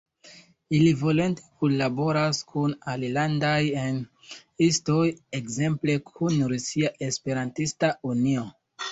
[0.75, 5.03] Ili volonte kunlaboras kun alilandaj E-istoj,
[5.41, 8.47] ekzemple kun Rusia Esperantista Unio.